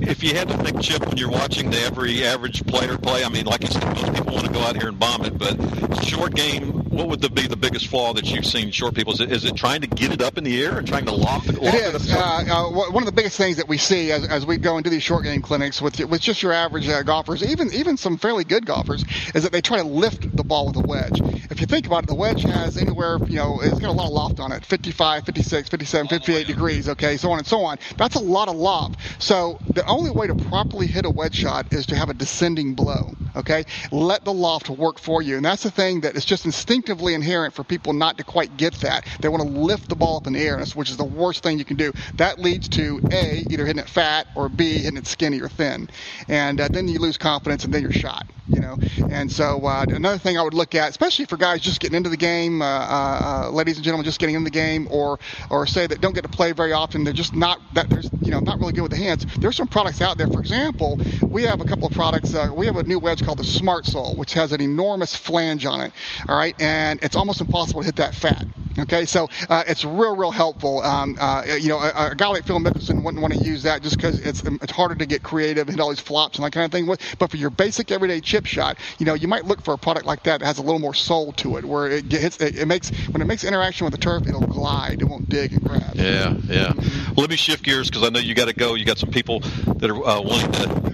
If 0.00 0.22
you 0.22 0.34
had 0.38 0.48
to 0.48 0.56
think, 0.58 0.80
Chip, 0.80 1.04
when 1.04 1.16
you're 1.16 1.30
watching 1.30 1.70
the 1.70 1.80
every 1.80 2.24
average 2.24 2.64
player 2.66 2.96
play, 2.96 3.24
I 3.24 3.28
mean, 3.28 3.46
like 3.46 3.62
you 3.62 3.68
said, 3.68 3.84
most 3.84 4.14
people 4.14 4.34
want 4.34 4.46
to 4.46 4.52
go 4.52 4.60
out 4.60 4.76
here 4.76 4.88
and 4.88 4.98
bomb 4.98 5.24
it, 5.24 5.36
but 5.36 5.56
short 6.04 6.34
game, 6.34 6.77
what 6.98 7.08
would 7.08 7.20
the, 7.20 7.30
be 7.30 7.46
the 7.46 7.56
biggest 7.56 7.86
flaw 7.86 8.12
that 8.12 8.26
you've 8.26 8.44
seen 8.44 8.72
short 8.72 8.94
people? 8.94 9.12
Is 9.12 9.20
it, 9.20 9.30
is 9.30 9.44
it 9.44 9.54
trying 9.54 9.80
to 9.82 9.86
get 9.86 10.12
it 10.12 10.20
up 10.20 10.36
in 10.36 10.42
the 10.42 10.62
air 10.64 10.78
and 10.78 10.86
trying 10.86 11.04
to 11.06 11.12
loft, 11.12 11.46
loft 11.46 11.74
it? 11.76 11.94
Is. 11.94 12.10
It 12.10 12.16
uh, 12.16 12.44
uh, 12.48 12.90
one 12.90 13.02
of 13.02 13.06
the 13.06 13.12
biggest 13.12 13.36
things 13.36 13.56
that 13.58 13.68
we 13.68 13.78
see 13.78 14.10
as, 14.10 14.26
as 14.26 14.44
we 14.44 14.56
go 14.56 14.78
into 14.78 14.90
these 14.90 15.04
short 15.04 15.22
game 15.22 15.40
clinics 15.40 15.80
with 15.80 16.00
with 16.00 16.20
just 16.20 16.42
your 16.42 16.52
average 16.52 16.88
uh, 16.88 17.04
golfers, 17.04 17.44
even 17.44 17.72
even 17.72 17.96
some 17.96 18.18
fairly 18.18 18.42
good 18.42 18.66
golfers, 18.66 19.04
is 19.34 19.44
that 19.44 19.52
they 19.52 19.60
try 19.60 19.78
to 19.78 19.84
lift 19.84 20.36
the 20.36 20.42
ball 20.42 20.66
with 20.66 20.76
a 20.76 20.80
wedge. 20.80 21.20
If 21.50 21.60
you 21.60 21.66
think 21.66 21.86
about 21.86 22.02
it, 22.04 22.08
the 22.08 22.16
wedge 22.16 22.42
has 22.42 22.76
anywhere, 22.76 23.18
you 23.26 23.36
know, 23.36 23.60
it's 23.62 23.78
got 23.78 23.90
a 23.90 23.92
lot 23.92 24.06
of 24.06 24.12
loft 24.12 24.40
on 24.40 24.50
it, 24.50 24.64
55, 24.64 25.24
56, 25.24 25.68
57, 25.68 26.08
58 26.08 26.46
degrees, 26.46 26.88
okay, 26.88 27.16
so 27.16 27.30
on 27.30 27.38
and 27.38 27.46
so 27.46 27.60
on. 27.60 27.78
That's 27.96 28.16
a 28.16 28.20
lot 28.20 28.48
of 28.48 28.56
loft. 28.56 29.00
So 29.18 29.58
the 29.70 29.86
only 29.86 30.10
way 30.10 30.26
to 30.26 30.34
properly 30.34 30.86
hit 30.86 31.04
a 31.04 31.10
wedge 31.10 31.36
shot 31.36 31.72
is 31.72 31.86
to 31.86 31.96
have 31.96 32.10
a 32.10 32.14
descending 32.14 32.74
blow, 32.74 33.14
okay? 33.38 33.64
Let 33.90 34.24
the 34.24 34.32
loft 34.32 34.70
work 34.70 34.98
for 34.98 35.22
you. 35.22 35.36
And 35.36 35.44
that's 35.44 35.62
the 35.62 35.70
thing 35.70 36.00
that 36.02 36.16
is 36.16 36.24
just 36.24 36.44
instinctively 36.44 37.14
inherent 37.14 37.54
for 37.54 37.64
people 37.64 37.92
not 37.92 38.18
to 38.18 38.24
quite 38.24 38.56
get 38.56 38.74
that. 38.74 39.06
They 39.20 39.28
want 39.28 39.42
to 39.42 39.48
lift 39.48 39.88
the 39.88 39.96
ball 39.96 40.18
up 40.18 40.26
in 40.26 40.32
the 40.32 40.40
air, 40.40 40.58
which 40.74 40.90
is 40.90 40.96
the 40.96 41.04
worst 41.04 41.42
thing 41.42 41.58
you 41.58 41.64
can 41.64 41.76
do. 41.76 41.92
That 42.14 42.38
leads 42.38 42.68
to 42.70 43.00
A, 43.12 43.44
either 43.50 43.66
hitting 43.66 43.82
it 43.82 43.88
fat, 43.88 44.26
or 44.34 44.48
B, 44.48 44.78
hitting 44.78 44.96
it 44.98 45.06
skinny 45.06 45.40
or 45.40 45.48
thin. 45.48 45.88
And 46.28 46.60
uh, 46.60 46.68
then 46.68 46.88
you 46.88 46.98
lose 46.98 47.18
confidence 47.18 47.64
and 47.64 47.72
then 47.72 47.82
you're 47.82 47.92
shot, 47.92 48.26
you 48.48 48.60
know? 48.60 48.76
And 49.10 49.30
so 49.30 49.64
uh, 49.66 49.84
another 49.88 50.18
thing 50.18 50.38
I 50.38 50.42
would 50.42 50.54
look 50.54 50.74
at, 50.74 50.90
especially 50.90 51.24
for 51.24 51.36
guys 51.36 51.60
just 51.60 51.80
getting 51.80 51.96
into 51.96 52.10
the 52.10 52.16
game, 52.16 52.62
uh, 52.62 52.66
uh, 52.66 53.20
uh, 53.46 53.50
ladies 53.50 53.76
and 53.76 53.84
gentlemen, 53.84 54.04
just 54.04 54.18
getting 54.18 54.34
into 54.34 54.44
the 54.44 54.50
game, 54.50 54.88
or 54.90 55.18
or 55.50 55.66
say 55.66 55.86
that 55.86 56.00
don't 56.00 56.14
get 56.14 56.22
to 56.22 56.28
play 56.28 56.52
very 56.52 56.72
often, 56.72 57.04
they're 57.04 57.12
just 57.12 57.34
not 57.34 57.60
that 57.74 57.88
there's 57.88 58.10
you 58.20 58.30
know 58.30 58.40
not 58.40 58.58
really 58.58 58.72
good 58.72 58.82
with 58.82 58.90
the 58.90 58.96
hands. 58.96 59.26
There's 59.38 59.56
some 59.56 59.68
products 59.68 60.00
out 60.00 60.18
there. 60.18 60.26
For 60.28 60.40
example, 60.40 60.98
we 61.22 61.42
have 61.44 61.60
a 61.60 61.64
couple 61.64 61.86
of 61.86 61.92
products. 61.92 62.34
Uh, 62.34 62.50
we 62.54 62.66
have 62.66 62.76
a 62.76 62.82
new 62.82 62.98
wedge 62.98 63.22
called 63.28 63.38
the 63.38 63.44
Smart 63.44 63.84
Sole, 63.84 64.16
which 64.16 64.32
has 64.32 64.52
an 64.52 64.62
enormous 64.62 65.14
flange 65.14 65.66
on 65.66 65.82
it. 65.82 65.92
All 66.26 66.38
right, 66.38 66.54
and 66.58 66.98
it's 67.02 67.14
almost 67.14 67.42
impossible 67.42 67.82
to 67.82 67.84
hit 67.84 67.96
that 67.96 68.14
fat. 68.14 68.46
Okay, 68.78 69.04
so 69.04 69.28
uh, 69.48 69.64
it's 69.66 69.84
real, 69.84 70.16
real 70.16 70.30
helpful. 70.30 70.82
Um, 70.82 71.16
uh, 71.20 71.44
you 71.58 71.68
know, 71.68 71.78
a, 71.78 72.10
a, 72.10 72.14
guy 72.14 72.28
like 72.28 72.46
Phil 72.46 72.58
Mickelson 72.58 73.02
wouldn't 73.02 73.20
want 73.20 73.34
to 73.34 73.40
use 73.40 73.62
that 73.64 73.82
just 73.82 73.96
because 73.96 74.20
it's 74.20 74.42
it's 74.44 74.72
harder 74.72 74.94
to 74.94 75.06
get 75.06 75.22
creative 75.22 75.68
and 75.68 75.76
hit 75.76 75.82
all 75.82 75.90
these 75.90 76.00
flops 76.00 76.38
and 76.38 76.44
that 76.44 76.52
kind 76.52 76.64
of 76.64 76.72
thing. 76.72 76.86
But 77.18 77.30
for 77.30 77.36
your 77.36 77.50
basic 77.50 77.90
everyday 77.90 78.20
chip 78.20 78.46
shot, 78.46 78.78
you 78.98 79.06
know, 79.06 79.14
you 79.14 79.28
might 79.28 79.44
look 79.44 79.62
for 79.62 79.74
a 79.74 79.78
product 79.78 80.06
like 80.06 80.22
that 80.24 80.40
that 80.40 80.46
has 80.46 80.58
a 80.58 80.62
little 80.62 80.78
more 80.78 80.94
sole 80.94 81.32
to 81.32 81.56
it, 81.56 81.64
where 81.64 81.88
it 81.88 82.08
gets 82.08 82.40
it, 82.40 82.56
it 82.56 82.66
makes 82.66 82.90
when 83.08 83.20
it 83.20 83.26
makes 83.26 83.44
interaction 83.44 83.84
with 83.84 83.92
the 83.92 84.00
turf, 84.00 84.26
it'll 84.26 84.40
glide, 84.40 85.02
it 85.02 85.04
won't 85.04 85.28
dig 85.28 85.52
and 85.52 85.62
grab. 85.62 85.94
Yeah, 85.94 86.34
yeah. 86.46 86.72
Well, 86.74 87.16
let 87.16 87.30
me 87.30 87.36
shift 87.36 87.64
gears 87.64 87.88
because 87.88 88.04
I 88.04 88.10
know 88.10 88.20
you 88.20 88.34
got 88.34 88.48
to 88.48 88.54
go. 88.54 88.74
You 88.74 88.84
got 88.84 88.98
some 88.98 89.10
people 89.10 89.40
that 89.40 89.90
are 89.90 90.06
uh, 90.06 90.20
wanting 90.20 90.52
to 90.52 90.88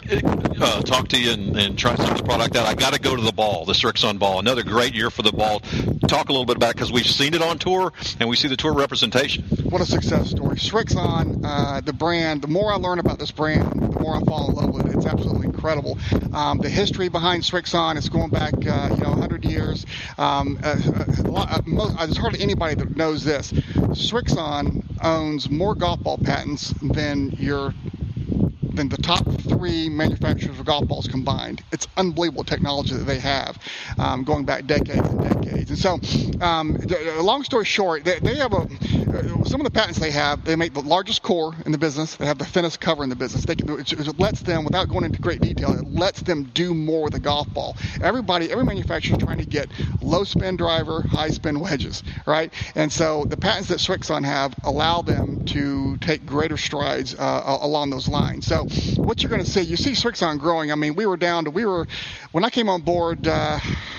uh, 0.61 0.83
talk 0.83 1.09
to 1.09 1.21
you 1.21 1.33
and, 1.33 1.57
and 1.57 1.79
try 1.79 1.95
some 1.97 2.11
of 2.11 2.17
the 2.17 2.25
product 2.25 2.57
out. 2.57 2.67
I 2.67 2.75
got 2.75 2.95
to 2.95 3.01
go 3.01 3.17
to 3.17 3.23
the 3.23 3.33
ball, 3.33 3.65
the 3.65 3.73
Srixon 3.73 4.19
ball. 4.19 4.39
Another 4.39 4.63
great 4.63 4.95
year 4.95 5.11
for 5.11 5.23
the 5.23 5.33
ball. 5.33 5.61
Talk 6.09 6.29
a 6.29 6.33
little 6.33 6.47
bit 6.47 6.57
about 6.57 6.75
because 6.75 6.93
we've 6.93 7.07
seen 7.07 7.35
it 7.35 7.43
on 7.43 7.59
tour 7.59 7.74
and 8.21 8.29
we 8.29 8.37
see 8.37 8.49
the 8.49 8.57
tour 8.57 8.73
representation. 8.73 9.45
What 9.69 9.81
a 9.81 9.87
success 9.87 10.31
story. 10.31 10.57
Srixon, 10.57 11.41
uh, 11.45 11.81
the 11.81 11.93
brand, 11.93 12.43
the 12.43 12.49
more 12.49 12.73
I 12.73 12.77
learn 12.77 12.99
about 12.99 13.19
this 13.19 13.31
brand, 13.31 13.93
the 13.93 14.01
more 14.01 14.17
I 14.17 14.21
fall 14.21 14.51
in 14.51 14.55
love 14.57 14.75
with 14.75 14.87
it. 14.87 14.97
It's 14.97 15.07
absolutely 15.07 15.47
incredible. 15.47 15.99
Um, 16.33 16.59
the 16.59 16.69
history 16.69 17.09
behind 17.09 17.43
Srixon 17.43 17.97
is 17.97 18.09
going 18.09 18.31
back, 18.31 18.55
uh, 18.55 18.89
you 18.91 19.03
know, 19.03 19.11
100 19.11 19.45
years. 19.45 19.85
Um, 20.19 20.59
uh, 20.63 20.77
lot, 21.25 21.51
uh, 21.51 21.63
most, 21.67 21.97
there's 21.97 22.17
hardly 22.17 22.41
anybody 22.41 22.75
that 22.77 22.97
knows 22.97 23.25
this. 23.25 23.53
Srixon 23.53 24.85
owns 25.03 25.51
more 25.51 25.75
golf 25.75 26.01
ball 26.03 26.19
patents 26.19 26.75
than 26.83 27.31
your 27.33 27.75
than 28.75 28.89
the 28.89 28.99
top 28.99 29.25
three 29.43 29.89
manufacturers 29.89 30.59
of 30.59 30.65
golf 30.65 30.87
balls 30.89 31.07
combined. 31.07 31.63
It's 31.73 31.87
unbelievable 31.97 32.45
technology 32.45 32.95
that 32.95 33.05
they 33.05 33.21
have, 33.21 33.59
um, 33.99 34.25
going 34.25 34.45
back 34.45 34.67
decades 34.67 35.09
and 35.09 35.23
decades. 35.23 35.71
And 35.71 35.79
so, 35.79 36.45
um, 36.45 36.77
long 37.23 37.45
story 37.45 37.65
short, 37.65 38.05
they, 38.05 38.19
they 38.21 38.37
have 38.37 38.53
a 38.53 38.67
some 39.45 39.61
of 39.61 39.65
the 39.65 39.71
patents 39.71 39.99
they 39.99 40.11
have. 40.11 40.45
They 40.45 40.57
make 40.57 40.75
the 40.75 40.83
largest 40.83 41.23
core 41.23 41.55
in 41.65 41.73
the 41.73 41.79
business. 41.79 42.17
They 42.17 42.27
have 42.27 42.39
the 42.39 42.45
thinnest 42.45 42.81
cover 42.81 43.03
in 43.03 43.11
the 43.11 43.17
business. 43.17 43.45
They 43.45 43.55
can, 43.55 43.69
it, 43.79 43.93
it 43.93 44.19
lets 44.19 44.41
them, 44.41 44.65
without 44.65 44.89
going 44.89 45.05
into 45.05 45.21
great 45.21 45.41
detail, 45.41 45.73
it 45.73 45.87
lets 45.93 46.21
them 46.23 46.45
do 46.55 46.75
more 46.75 47.05
with 47.05 47.15
a 47.15 47.21
golf 47.21 47.53
ball. 47.53 47.77
Everybody, 48.03 48.51
every 48.51 48.65
manufacturer 48.65 49.17
is 49.17 49.23
trying 49.23 49.39
to 49.39 49.47
get 49.47 49.69
low 50.03 50.25
spin 50.25 50.57
driver, 50.57 51.03
high 51.03 51.31
spin 51.31 51.61
wedges, 51.61 52.03
right? 52.27 52.53
And 52.75 52.93
so 52.93 53.25
the 53.25 53.37
patents 53.37 53.69
that 53.69 53.79
Srixon 53.79 54.25
have 54.25 54.55
allow 54.65 55.03
them 55.03 55.45
to 55.47 55.97
take 55.99 56.27
greater 56.27 56.57
strides 56.57 57.15
uh, 57.15 57.59
along 57.63 57.91
those 57.91 58.09
lines. 58.09 58.47
So 58.47 58.65
what 58.97 59.23
you're 59.23 59.31
going 59.31 59.45
to 59.45 59.51
see, 59.51 59.63
you 59.63 59.77
see 59.77 59.93
Srixon 59.93 60.39
growing. 60.39 60.73
I 60.73 60.75
mean, 60.75 60.95
we 60.95 61.07
were 61.07 61.17
down 61.17 61.45
to, 61.45 61.51
we 61.51 61.65
were, 61.65 61.87
when 62.33 62.45
I 62.45 62.51
came 62.51 62.69
on 62.69 62.83
board, 62.83 63.27
uh, 63.27 63.59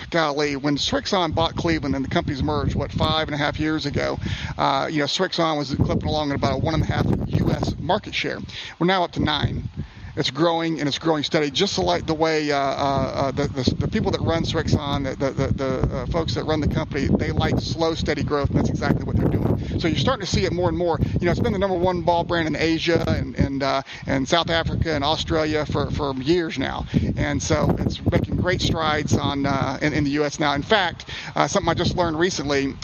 golly, 0.10 0.56
when 0.56 0.78
Srixon 0.78 1.34
bought 1.34 1.56
Cleveland 1.56 1.96
and 1.96 2.06
the 2.06 2.10
companies 2.10 2.44
merged, 2.44 2.76
what, 2.76 2.92
five 2.92 3.28
and 3.28 3.36
a 3.36 3.38
half 3.38 3.60
years 3.60 3.86
ago, 3.86 4.20
uh, 4.58 4.88
you 4.92 5.00
know, 5.00 5.05
Srixon 5.06 5.58
was 5.58 5.74
clipping 5.76 6.08
along 6.08 6.32
at 6.32 6.38
about 6.38 6.54
a 6.54 6.58
one 6.58 6.74
and 6.74 6.84
a 6.84 6.86
half 6.86 7.06
U.S. 7.28 7.76
market 7.80 8.14
share. 8.14 8.40
We're 8.80 8.88
now 8.88 9.04
up 9.04 9.12
to 9.14 9.22
nine 9.22 9.70
it's 10.16 10.32
growing 10.32 10.80
and 10.80 10.88
it's 10.88 10.98
growing 10.98 11.24
steady, 11.24 11.52
just 11.52 11.78
like 11.78 12.06
the 12.06 12.14
way 12.14 12.52
uh, 12.52 12.58
uh, 12.58 12.62
uh, 12.62 13.32
the, 13.32 13.48
the, 13.50 13.76
the, 13.76 13.88
people 13.88 14.12
that 14.12 14.22
run 14.22 14.44
Srixon, 14.44 15.04
the, 15.04 15.32
the, 15.32 15.48
the 15.54 15.98
uh, 15.98 16.06
folks 16.08 16.36
that 16.36 16.46
run 16.46 16.62
the 16.62 16.68
company, 16.68 17.10
they 17.20 17.32
like 17.32 17.60
slow, 17.60 17.94
steady 17.96 18.24
growth, 18.24 18.50
and 18.50 18.60
that's 18.60 18.70
exactly 18.70 19.04
what 19.04 19.18
they're 19.18 19.28
doing. 19.28 19.80
So 19.80 19.88
you're 19.88 19.98
starting 19.98 20.26
to 20.26 20.32
see 20.32 20.46
it 20.46 20.54
more 20.54 20.70
and 20.70 20.78
more. 20.78 21.00
You 21.20 21.26
know, 21.26 21.32
it's 21.32 21.40
been 21.40 21.54
the 21.54 21.60
number 21.60 21.78
one 21.78 22.02
ball 22.02 22.24
brand 22.24 22.48
in 22.48 22.56
Asia 22.56 23.04
and 23.08 23.36
and, 23.36 23.64
uh, 23.64 23.82
and 24.08 24.28
South 24.28 24.50
Africa 24.50 24.94
and 24.94 25.04
Australia 25.04 25.66
for, 25.66 25.92
for 25.92 26.14
years 26.16 26.58
now, 26.58 26.86
and 27.18 27.42
so 27.42 27.76
it's 27.80 28.04
making 28.06 28.35
great 28.46 28.62
strides 28.62 29.18
on 29.18 29.44
uh, 29.48 29.80
in, 29.82 29.92
in, 29.92 30.04
the 30.04 30.12
U.S. 30.12 30.40
now. 30.40 30.54
In 30.54 30.62
fact, 30.62 31.10
something 31.48 31.68
I 31.68 31.74
just 31.74 31.98
learned 31.98 32.20
recently, 32.20 32.76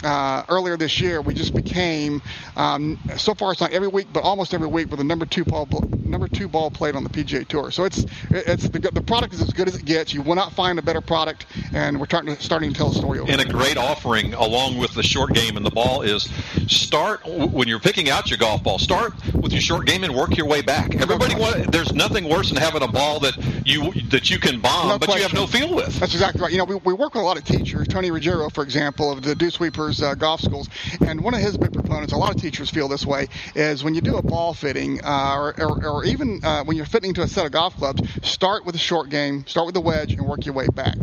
earlier 0.48 0.76
this 0.76 1.00
year, 1.00 1.22
we 1.22 1.34
just 1.34 1.54
became, 1.54 2.20
um, 2.56 2.98
so 3.16 3.32
far 3.32 3.52
it's 3.52 3.60
not 3.60 3.70
every 3.70 3.86
week, 3.86 4.08
but 4.12 4.24
almost 4.24 4.54
every 4.54 4.66
week, 4.66 4.90
with 4.90 4.98
the 4.98 5.04
number 5.04 5.24
two 5.24 5.44
ball 5.44 5.68
number 6.12 6.28
two 6.28 6.46
ball 6.46 6.70
played 6.70 6.94
on 6.94 7.02
the 7.02 7.10
PGA 7.10 7.46
Tour. 7.48 7.70
So 7.70 7.84
it's 7.84 8.04
it's 8.30 8.68
the, 8.68 8.78
the 8.78 9.00
product 9.00 9.34
is 9.34 9.40
as 9.40 9.50
good 9.50 9.66
as 9.66 9.74
it 9.74 9.84
gets. 9.84 10.12
You 10.12 10.22
will 10.22 10.34
not 10.34 10.52
find 10.52 10.78
a 10.78 10.82
better 10.82 11.00
product, 11.00 11.46
and 11.72 11.98
we're 11.98 12.06
starting 12.06 12.36
to, 12.36 12.42
starting 12.42 12.72
to 12.72 12.76
tell 12.76 12.90
a 12.90 12.94
story. 12.94 13.18
Over 13.18 13.32
and 13.32 13.40
a 13.40 13.44
great 13.44 13.76
offering 13.76 14.34
along 14.34 14.78
with 14.78 14.94
the 14.94 15.02
short 15.02 15.32
game 15.32 15.56
and 15.56 15.64
the 15.64 15.70
ball 15.70 16.02
is 16.02 16.28
start 16.68 17.24
when 17.26 17.66
you're 17.66 17.80
picking 17.80 18.10
out 18.10 18.30
your 18.30 18.38
golf 18.38 18.62
ball. 18.62 18.78
Start 18.78 19.14
with 19.34 19.52
your 19.52 19.62
short 19.62 19.86
game 19.86 20.04
and 20.04 20.14
work 20.14 20.36
your 20.36 20.46
way 20.46 20.60
back. 20.60 20.94
Everybody, 20.94 21.34
want, 21.34 21.72
there's 21.72 21.92
nothing 21.92 22.28
worse 22.28 22.50
than 22.50 22.58
having 22.58 22.82
a 22.82 22.88
ball 22.88 23.20
that 23.20 23.36
you 23.66 23.92
that 24.10 24.30
you 24.30 24.38
can 24.38 24.60
bomb, 24.60 24.88
no 24.88 24.98
but 24.98 25.06
question. 25.06 25.18
you 25.18 25.28
have 25.28 25.34
no 25.34 25.46
feel 25.46 25.74
with. 25.74 25.98
That's 25.98 26.14
exactly 26.14 26.40
right. 26.40 26.52
You 26.52 26.58
know, 26.58 26.64
we, 26.64 26.76
we 26.76 26.92
work 26.92 27.14
with 27.14 27.22
a 27.22 27.26
lot 27.26 27.36
of 27.36 27.44
teachers. 27.44 27.88
Tony 27.88 28.10
Ruggiero, 28.10 28.48
for 28.50 28.62
example, 28.62 29.10
of 29.10 29.22
the 29.22 29.34
Dew 29.34 29.50
Sweepers 29.50 30.02
uh, 30.02 30.14
golf 30.14 30.40
schools, 30.40 30.68
and 31.00 31.20
one 31.20 31.34
of 31.34 31.40
his 31.40 31.56
big 31.56 31.72
proponents, 31.72 32.12
a 32.12 32.16
lot 32.16 32.34
of 32.34 32.40
teachers 32.40 32.70
feel 32.70 32.88
this 32.88 33.06
way, 33.06 33.28
is 33.54 33.84
when 33.84 33.94
you 33.94 34.00
do 34.00 34.16
a 34.16 34.22
ball 34.22 34.54
fitting, 34.54 35.04
uh, 35.04 35.34
or, 35.36 35.60
or, 35.60 35.86
or, 35.86 36.04
even 36.04 36.40
uh, 36.44 36.64
when 36.64 36.76
you're 36.76 36.86
fitting 36.86 37.14
to 37.14 37.22
a 37.22 37.28
set 37.28 37.46
of 37.46 37.52
golf 37.52 37.76
clubs, 37.76 38.02
start 38.22 38.64
with 38.64 38.74
a 38.74 38.78
short 38.78 39.10
game, 39.10 39.46
start 39.46 39.66
with 39.66 39.74
the 39.74 39.80
wedge, 39.80 40.12
and 40.12 40.26
work 40.26 40.44
your 40.44 40.54
way 40.54 40.66
back. 40.68 40.96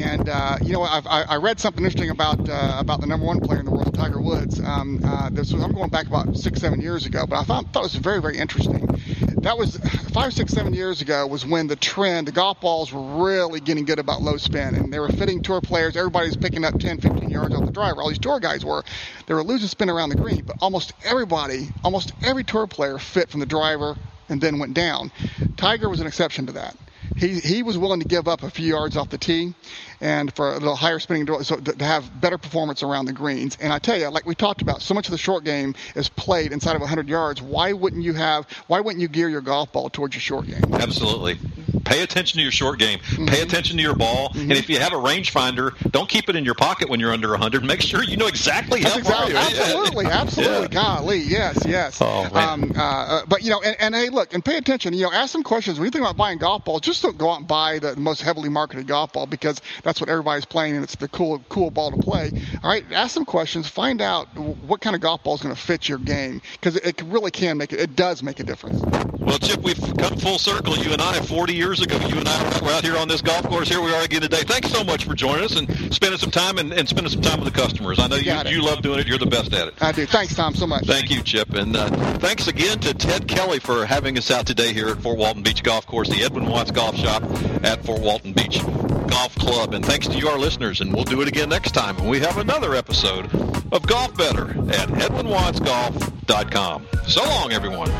And 0.00 0.28
uh, 0.28 0.58
you 0.62 0.72
know, 0.72 0.82
I've, 0.82 1.06
I, 1.06 1.22
I 1.22 1.36
read 1.36 1.60
something 1.60 1.84
interesting 1.84 2.10
about 2.10 2.48
uh, 2.48 2.76
about 2.78 3.00
the 3.00 3.06
number 3.06 3.26
one 3.26 3.40
player 3.40 3.60
in 3.60 3.64
the 3.64 3.72
world, 3.72 3.94
Tiger 3.94 4.20
Woods. 4.20 4.60
Um, 4.60 5.00
uh, 5.04 5.30
this 5.30 5.52
was 5.52 5.62
I'm 5.62 5.72
going 5.72 5.90
back 5.90 6.06
about 6.06 6.36
six, 6.36 6.60
seven 6.60 6.80
years 6.80 7.06
ago, 7.06 7.26
but 7.26 7.38
I 7.38 7.44
thought 7.44 7.72
thought 7.72 7.80
it 7.80 7.94
was 7.94 7.94
very, 7.96 8.20
very 8.20 8.38
interesting. 8.38 8.95
That 9.20 9.56
was 9.56 9.76
five, 10.12 10.32
six, 10.32 10.52
seven 10.52 10.74
years 10.74 11.00
ago 11.00 11.26
was 11.26 11.46
when 11.46 11.66
the 11.66 11.76
trend, 11.76 12.26
the 12.28 12.32
golf 12.32 12.60
balls 12.60 12.92
were 12.92 13.24
really 13.24 13.60
getting 13.60 13.84
good 13.84 13.98
about 13.98 14.22
low 14.22 14.36
spin, 14.36 14.74
and 14.74 14.92
they 14.92 14.98
were 14.98 15.08
fitting 15.08 15.42
tour 15.42 15.60
players. 15.60 15.96
Everybody 15.96 16.26
was 16.26 16.36
picking 16.36 16.64
up 16.64 16.78
10, 16.78 16.98
15 16.98 17.30
yards 17.30 17.54
off 17.54 17.64
the 17.64 17.72
driver. 17.72 18.02
All 18.02 18.08
these 18.08 18.18
tour 18.18 18.40
guys 18.40 18.64
were. 18.64 18.82
They 19.26 19.34
were 19.34 19.44
losing 19.44 19.68
spin 19.68 19.90
around 19.90 20.10
the 20.10 20.16
green, 20.16 20.42
but 20.44 20.56
almost 20.60 20.92
everybody, 21.04 21.70
almost 21.84 22.12
every 22.22 22.44
tour 22.44 22.66
player 22.66 22.98
fit 22.98 23.30
from 23.30 23.40
the 23.40 23.46
driver 23.46 23.96
and 24.28 24.40
then 24.40 24.58
went 24.58 24.74
down. 24.74 25.12
Tiger 25.56 25.88
was 25.88 26.00
an 26.00 26.06
exception 26.06 26.46
to 26.46 26.52
that 26.52 26.76
he 27.16 27.40
he 27.40 27.62
was 27.62 27.78
willing 27.78 28.00
to 28.00 28.06
give 28.06 28.28
up 28.28 28.42
a 28.42 28.50
few 28.50 28.66
yards 28.66 28.96
off 28.96 29.10
the 29.10 29.18
tee, 29.18 29.54
and 30.00 30.34
for 30.34 30.50
a 30.50 30.54
little 30.54 30.76
higher 30.76 30.98
spinning 30.98 31.26
so 31.42 31.56
to, 31.56 31.72
to 31.72 31.84
have 31.84 32.20
better 32.20 32.38
performance 32.38 32.82
around 32.82 33.06
the 33.06 33.12
greens. 33.12 33.56
And 33.60 33.72
I 33.72 33.78
tell 33.78 33.98
you, 33.98 34.08
like 34.08 34.26
we 34.26 34.34
talked 34.34 34.62
about, 34.62 34.82
so 34.82 34.94
much 34.94 35.06
of 35.06 35.12
the 35.12 35.18
short 35.18 35.44
game 35.44 35.74
is 35.94 36.08
played 36.08 36.52
inside 36.52 36.74
of 36.74 36.80
100 36.80 37.08
yards. 37.08 37.40
Why 37.40 37.72
wouldn't 37.72 38.02
you 38.02 38.14
have? 38.14 38.46
Why 38.66 38.80
wouldn't 38.80 39.00
you 39.00 39.08
gear 39.08 39.28
your 39.28 39.40
golf 39.40 39.72
ball 39.72 39.90
towards 39.90 40.14
your 40.14 40.22
short 40.22 40.46
game? 40.46 40.62
Absolutely. 40.72 41.38
Pay 41.86 42.02
attention 42.02 42.38
to 42.38 42.42
your 42.42 42.52
short 42.52 42.78
game. 42.78 42.98
Mm-hmm. 42.98 43.26
Pay 43.26 43.42
attention 43.42 43.76
to 43.76 43.82
your 43.82 43.94
ball. 43.94 44.30
Mm-hmm. 44.30 44.40
And 44.40 44.52
if 44.52 44.68
you 44.68 44.78
have 44.78 44.92
a 44.92 44.96
rangefinder, 44.96 45.90
don't 45.92 46.08
keep 46.08 46.28
it 46.28 46.36
in 46.36 46.44
your 46.44 46.54
pocket 46.54 46.88
when 46.88 46.98
you're 46.98 47.12
under 47.12 47.30
100. 47.30 47.64
Make 47.64 47.80
sure 47.80 48.02
you 48.02 48.16
know 48.16 48.26
exactly 48.26 48.82
That's 48.82 48.94
how 48.94 48.98
exactly, 48.98 49.34
far 49.34 49.42
Absolutely, 49.42 50.06
absolutely. 50.10 50.62
Yeah. 50.62 50.68
Golly, 50.68 51.18
yes, 51.18 51.58
yes. 51.66 51.98
Oh, 52.00 52.28
um, 52.34 52.72
uh, 52.76 52.80
uh, 52.80 53.26
but 53.26 53.42
you 53.42 53.50
know, 53.50 53.62
and, 53.62 53.76
and, 53.78 53.94
hey, 53.94 54.08
look, 54.08 54.34
and 54.34 54.44
pay 54.44 54.56
attention. 54.56 54.92
You 54.94 55.04
know, 55.04 55.12
ask 55.12 55.30
some 55.30 55.42
questions 55.42 55.78
when 55.78 55.86
you 55.86 55.90
think 55.90 56.02
about 56.02 56.16
buying 56.16 56.38
golf 56.38 56.64
balls. 56.64 56.80
Just 56.80 57.02
don't 57.02 57.16
go 57.16 57.30
out 57.30 57.38
and 57.38 57.48
buy 57.48 57.78
the 57.78 57.94
most 57.96 58.20
heavily 58.20 58.48
marketed 58.48 58.86
golf 58.86 59.12
ball 59.12 59.26
because 59.26 59.60
that's 59.84 60.00
what 60.00 60.10
everybody's 60.10 60.44
playing 60.44 60.74
and 60.74 60.82
it's 60.82 60.96
the 60.96 61.08
cool, 61.08 61.42
cool 61.48 61.70
ball 61.70 61.92
to 61.92 61.98
play. 61.98 62.32
All 62.64 62.70
right, 62.70 62.84
ask 62.92 63.14
some 63.14 63.24
questions. 63.24 63.68
Find 63.68 64.02
out 64.02 64.26
what 64.36 64.80
kind 64.80 64.96
of 64.96 65.02
golf 65.02 65.22
ball 65.22 65.36
is 65.36 65.42
going 65.42 65.54
to 65.54 65.60
fit 65.60 65.88
your 65.88 65.98
game 65.98 66.42
because 66.52 66.76
it, 66.76 67.00
it 67.00 67.02
really 67.06 67.30
can 67.30 67.58
make 67.58 67.72
it. 67.72 67.80
It 67.80 67.96
does 67.96 68.22
make 68.22 68.40
a 68.40 68.44
difference. 68.44 68.82
Well, 69.26 69.38
Chip, 69.38 69.60
we've 69.62 69.96
come 69.98 70.16
full 70.16 70.38
circle. 70.38 70.76
You 70.78 70.92
and 70.92 71.02
I, 71.02 71.20
40 71.20 71.52
years 71.52 71.82
ago, 71.82 71.96
you 72.06 72.16
and 72.16 72.28
I 72.28 72.60
we're 72.62 72.72
out 72.72 72.84
here 72.84 72.96
on 72.96 73.08
this 73.08 73.22
golf 73.22 73.42
course. 73.48 73.68
Here 73.68 73.80
we 73.80 73.92
are 73.92 74.02
again 74.02 74.22
today. 74.22 74.42
Thanks 74.42 74.70
so 74.70 74.84
much 74.84 75.04
for 75.04 75.14
joining 75.14 75.44
us 75.44 75.56
and 75.56 75.68
spending 75.92 76.18
some 76.18 76.30
time 76.30 76.58
and, 76.58 76.72
and 76.72 76.88
spending 76.88 77.10
some 77.10 77.22
time 77.22 77.40
with 77.40 77.52
the 77.52 77.60
customers. 77.60 77.98
I 77.98 78.06
know 78.06 78.14
you, 78.16 78.32
you 78.48 78.62
love 78.62 78.82
doing 78.82 79.00
it. 79.00 79.08
You're 79.08 79.18
the 79.18 79.26
best 79.26 79.52
at 79.52 79.66
it. 79.68 79.74
I 79.80 79.90
do. 79.90 80.06
Thanks, 80.06 80.36
Tom, 80.36 80.54
so 80.54 80.64
much. 80.66 80.84
Thank 80.86 81.10
you, 81.10 81.22
Chip. 81.22 81.54
And 81.54 81.76
uh, 81.76 81.88
thanks 82.18 82.46
again 82.46 82.78
to 82.80 82.94
Ted 82.94 83.26
Kelly 83.26 83.58
for 83.58 83.84
having 83.84 84.16
us 84.16 84.30
out 84.30 84.46
today 84.46 84.72
here 84.72 84.88
at 84.88 85.02
Fort 85.02 85.18
Walton 85.18 85.42
Beach 85.42 85.64
Golf 85.64 85.86
Course, 85.86 86.08
the 86.08 86.22
Edwin 86.22 86.46
Watts 86.46 86.70
Golf 86.70 86.94
Shop 86.96 87.24
at 87.64 87.84
Fort 87.84 88.00
Walton 88.00 88.32
Beach 88.32 88.62
Golf 89.08 89.34
Club. 89.36 89.74
And 89.74 89.84
thanks 89.84 90.06
to 90.06 90.16
you, 90.16 90.28
our 90.28 90.38
listeners. 90.38 90.80
And 90.80 90.94
we'll 90.94 91.04
do 91.04 91.20
it 91.22 91.28
again 91.28 91.48
next 91.48 91.72
time 91.72 91.96
when 91.96 92.08
we 92.08 92.20
have 92.20 92.38
another 92.38 92.76
episode 92.76 93.26
of 93.72 93.86
Golf 93.86 94.16
Better 94.16 94.50
at 94.70 94.88
EdwinWattsGolf.com. 94.88 96.86
So 97.08 97.24
long, 97.24 97.52
everyone. 97.52 97.90